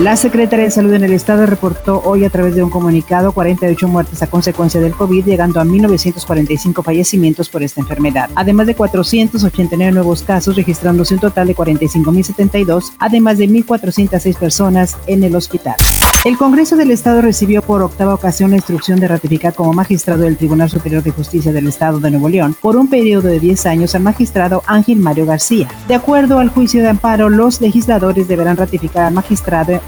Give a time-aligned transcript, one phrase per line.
[0.00, 3.86] La Secretaría de Salud en el Estado reportó hoy a través de un comunicado 48
[3.86, 9.92] muertes a consecuencia del COVID, llegando a 1.945 fallecimientos por esta enfermedad, además de 489
[9.92, 15.76] nuevos casos, registrándose un total de 45.072, además de 1.406 personas en el hospital.
[16.22, 20.36] El Congreso del Estado recibió por octava ocasión la instrucción de ratificar como magistrado del
[20.36, 23.94] Tribunal Superior de Justicia del Estado de Nuevo León por un periodo de 10 años
[23.94, 25.68] al magistrado Ángel Mario García.
[25.88, 29.29] De acuerdo al juicio de amparo, los legisladores deberán ratificar al magistrado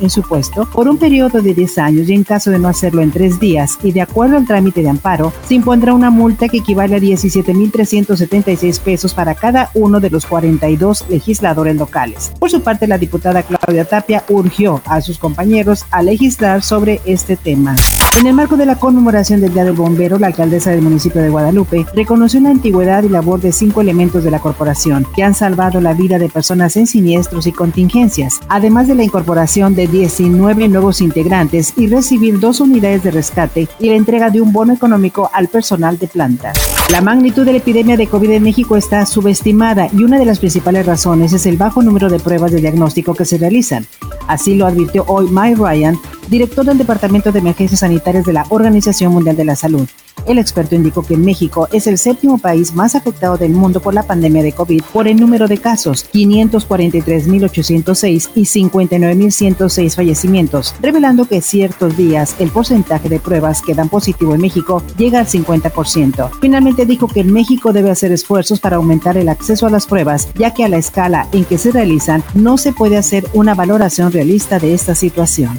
[0.00, 3.02] en su puesto por un periodo de 10 años y en caso de no hacerlo
[3.02, 6.58] en tres días y de acuerdo al trámite de amparo, se impondrá una multa que
[6.58, 12.32] equivale a 17.376 pesos para cada uno de los 42 legisladores locales.
[12.38, 17.36] Por su parte, la diputada Claudia Tapia urgió a sus compañeros a legislar sobre este
[17.36, 17.74] tema.
[18.20, 21.30] En el marco de la conmemoración del Día del Bombero, la alcaldesa del municipio de
[21.30, 25.80] Guadalupe reconoció la antigüedad y labor de cinco elementos de la corporación que han salvado
[25.80, 31.00] la vida de personas en siniestros y contingencias, además de la incorporación de 19 nuevos
[31.00, 35.48] integrantes y recibir dos unidades de rescate y la entrega de un bono económico al
[35.48, 36.52] personal de planta.
[36.90, 40.38] La magnitud de la epidemia de COVID en México está subestimada y una de las
[40.38, 43.86] principales razones es el bajo número de pruebas de diagnóstico que se realizan.
[44.28, 49.12] Así lo advirtió hoy Mike Ryan, director del Departamento de Emergencias Sanitarias de la Organización
[49.12, 49.88] Mundial de la Salud.
[50.26, 54.04] El experto indicó que México es el séptimo país más afectado del mundo por la
[54.04, 61.96] pandemia de COVID por el número de casos, 543.806 y 59.106 fallecimientos, revelando que ciertos
[61.96, 66.30] días el porcentaje de pruebas que dan positivo en México llega al 50%.
[66.40, 70.54] Finalmente dijo que México debe hacer esfuerzos para aumentar el acceso a las pruebas, ya
[70.54, 74.58] que a la escala en que se realizan no se puede hacer una valoración realista
[74.58, 75.58] de esta situación.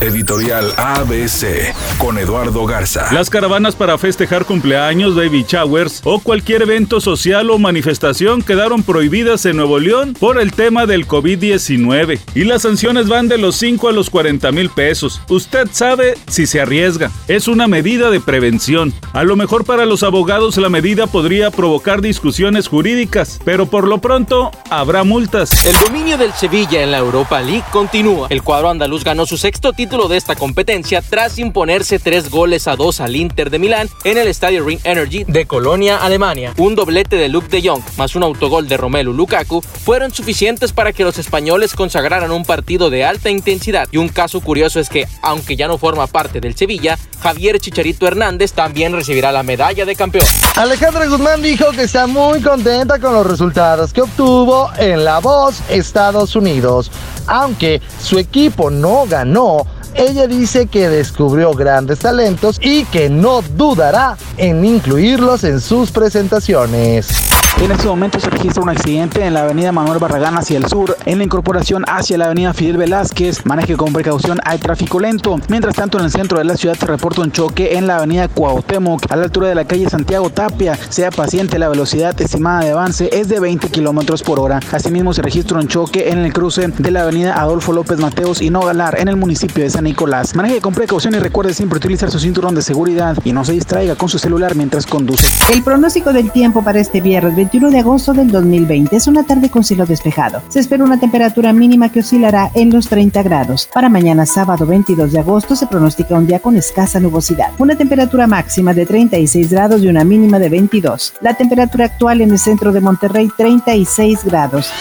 [0.00, 3.12] Editorial ABC con Eduardo Garza.
[3.12, 9.44] Las caravanas para festejar cumpleaños, baby showers o cualquier evento social o manifestación quedaron prohibidas
[9.46, 13.88] en Nuevo León por el tema del COVID-19 y las sanciones van de los 5
[13.88, 15.20] a los 40 mil pesos.
[15.28, 17.10] Usted sabe si se arriesga.
[17.28, 18.92] Es una medida de prevención.
[19.12, 23.98] A lo mejor para los abogados la medida podría provocar discusiones jurídicas, pero por lo
[23.98, 25.64] pronto habrá multas.
[25.64, 28.28] El dominio del Sevilla en la Europa League continúa.
[28.30, 32.76] El cuadro andaluz ganó su sexto título de esta competencia tras imponerse tres goles a
[32.76, 33.58] dos al Inter de
[34.04, 36.54] En el Estadio Ring Energy de Colonia, Alemania.
[36.58, 40.92] Un doblete de Luke de Jong más un autogol de Romelu Lukaku fueron suficientes para
[40.92, 43.88] que los españoles consagraran un partido de alta intensidad.
[43.90, 48.06] Y un caso curioso es que, aunque ya no forma parte del Sevilla, Javier Chicharito
[48.06, 50.26] Hernández también recibirá la medalla de campeón.
[50.54, 55.60] Alejandra Guzmán dijo que está muy contenta con los resultados que obtuvo en La Voz
[55.68, 56.92] Estados Unidos.
[57.26, 64.16] Aunque su equipo no ganó, ella dice que descubrió grandes talentos y que no dudará
[64.36, 67.33] en incluirlos en sus presentaciones.
[67.62, 70.96] En este momento se registra un accidente en la avenida Manuel Barragán hacia el sur,
[71.06, 73.46] en la incorporación hacia la avenida Fidel Velázquez.
[73.46, 75.38] Maneje con precaución, hay tráfico lento.
[75.48, 78.28] Mientras tanto, en el centro de la ciudad se reporta un choque en la avenida
[78.28, 80.76] Cuauhtémoc, a la altura de la calle Santiago Tapia.
[80.90, 84.60] Sea paciente, la velocidad estimada de avance es de 20 kilómetros por hora.
[84.72, 88.50] Asimismo, se registra un choque en el cruce de la avenida Adolfo López Mateos y
[88.50, 90.34] Nogalar, en el municipio de San Nicolás.
[90.34, 93.94] Maneje con precaución y recuerde siempre utilizar su cinturón de seguridad y no se distraiga
[93.94, 95.28] con su celular mientras conduce.
[95.50, 99.50] El pronóstico del tiempo para este viernes 21 de agosto del 2020 es una tarde
[99.50, 100.42] con cielo despejado.
[100.48, 103.68] Se espera una temperatura mínima que oscilará en los 30 grados.
[103.70, 107.52] Para mañana sábado 22 de agosto se pronostica un día con escasa nubosidad.
[107.58, 111.12] Una temperatura máxima de 36 grados y una mínima de 22.
[111.20, 114.72] La temperatura actual en el centro de Monterrey 36 grados.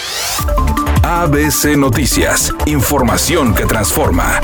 [1.03, 4.39] ABC Noticias, información que transforma.